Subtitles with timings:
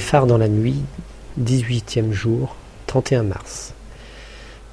[0.00, 0.82] Phares dans la nuit,
[1.36, 3.74] dix-huitième jour, 31 mars.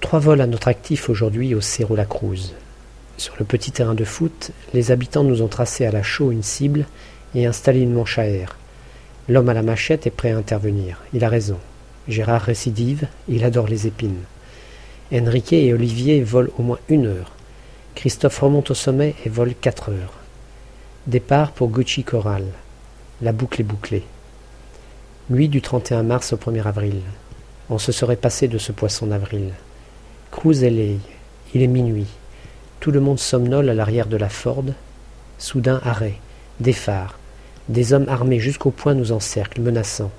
[0.00, 2.52] Trois vols à notre actif aujourd'hui au Cerro La Cruz.
[3.16, 6.44] Sur le petit terrain de foot, les habitants nous ont tracé à la chaux une
[6.44, 6.86] cible
[7.34, 8.56] et installé une manche à air.
[9.28, 11.00] L'homme à la machette est prêt à intervenir.
[11.12, 11.58] Il a raison.
[12.06, 14.22] Gérard récidive, il adore les épines.
[15.12, 17.32] Enrique et Olivier volent au moins une heure.
[17.96, 20.14] Christophe remonte au sommet et vole quatre heures.
[21.08, 22.44] Départ pour Gucci Coral.
[23.20, 24.04] La boucle est bouclée.
[25.30, 26.96] Nuit du 31 mars au 1er avril.
[27.70, 29.52] On se serait passé de ce poisson d'avril.
[30.32, 32.08] Cruz Il est minuit.
[32.80, 34.64] Tout le monde somnole à l'arrière de la Ford.
[35.38, 36.16] Soudain arrêt.
[36.58, 37.20] Des phares.
[37.68, 40.10] Des hommes armés jusqu'au poing nous encerclent, menaçants.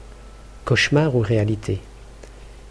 [0.63, 1.81] Cauchemar ou réalité?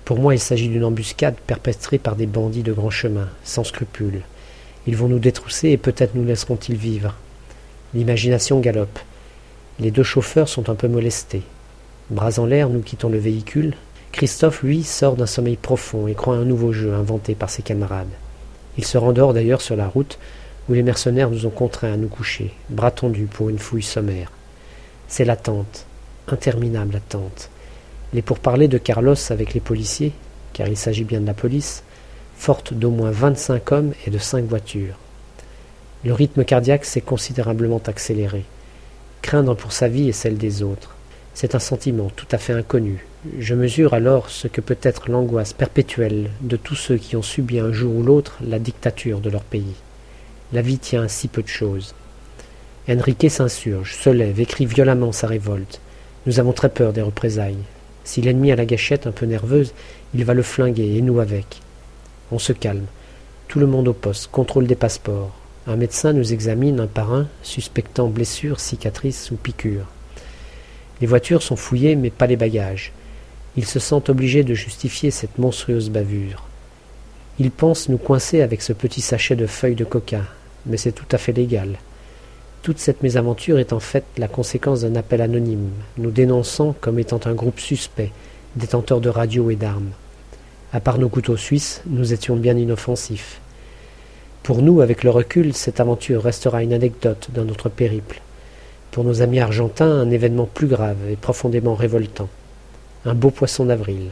[0.06, 4.22] Pour moi, il s'agit d'une embuscade perpétrée par des bandits de grand chemin, sans scrupules.
[4.86, 7.14] Ils vont nous détrousser et peut-être nous laisseront-ils vivre.
[7.92, 8.98] L'imagination galope.
[9.80, 11.42] Les deux chauffeurs sont un peu molestés.
[12.10, 13.74] Bras en l'air, nous quittons le véhicule.
[14.10, 18.10] Christophe, lui, sort d'un sommeil profond et croit un nouveau jeu inventé par ses camarades.
[18.76, 20.18] Il se rendort d'ailleurs sur la route
[20.68, 24.30] où les mercenaires nous ont contraints à nous coucher, bras tendus pour une fouille sommaire.
[25.08, 25.86] C'est l'attente,
[26.28, 27.50] interminable attente.
[28.12, 30.12] Les pourparlers de Carlos avec les policiers,
[30.52, 31.82] car il s'agit bien de la police,
[32.36, 34.96] forte d'au moins vingt-cinq hommes et de cinq voitures.
[36.04, 38.44] Le rythme cardiaque s'est considérablement accéléré.
[39.22, 40.96] Craindre pour sa vie et celle des autres.
[41.34, 43.06] C'est un sentiment tout à fait inconnu.
[43.38, 47.58] Je mesure alors ce que peut être l'angoisse perpétuelle de tous ceux qui ont subi
[47.58, 49.74] un jour ou l'autre la dictature de leur pays.
[50.52, 51.94] La vie tient à si peu de choses.
[52.88, 55.80] Enrique s'insurge, se lève, écrit violemment sa révolte.
[56.26, 57.62] Nous avons très peur des représailles.
[58.04, 59.72] Si l'ennemi a la gâchette un peu nerveuse,
[60.14, 61.60] il va le flinguer, et nous avec.
[62.30, 62.86] On se calme.
[63.48, 65.32] Tout le monde au poste, contrôle des passeports.
[65.66, 69.86] Un médecin nous examine un par un, suspectant blessures, cicatrices ou piqûres.
[71.02, 72.92] Les voitures sont fouillées, mais pas les bagages.
[73.56, 76.44] Ils se sentent obligés de justifier cette monstrueuse bavure.
[77.40, 80.20] Ils pensent nous coincer avec ce petit sachet de feuilles de coca,
[80.64, 81.70] mais c'est tout à fait légal.
[82.62, 87.20] Toute cette mésaventure est en fait la conséquence d'un appel anonyme, nous dénonçant comme étant
[87.24, 88.12] un groupe suspect,
[88.54, 89.90] détenteur de radio et d'armes.
[90.72, 93.40] À part nos couteaux suisses, nous étions bien inoffensifs.
[94.44, 98.22] Pour nous, avec le recul, cette aventure restera une anecdote dans notre périple.
[98.92, 102.28] Pour nos amis argentins, un événement plus grave et profondément révoltant.
[103.06, 104.10] Un beau poisson d'avril.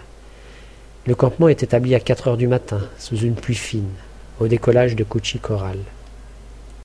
[1.06, 3.90] Le campement est établi à quatre heures du matin, sous une pluie fine,
[4.40, 5.76] au décollage de Cuchi Coral.